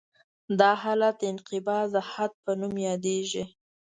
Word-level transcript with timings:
دا 0.59 0.71
حالت 0.81 1.15
د 1.19 1.23
انقباض 1.33 1.87
د 1.95 1.97
حد 2.11 2.31
په 2.43 2.51
نوم 2.59 2.73
یادیږي 2.89 3.43